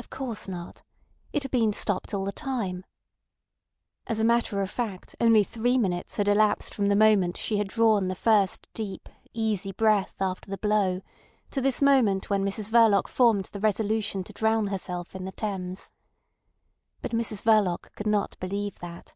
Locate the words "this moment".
11.60-12.28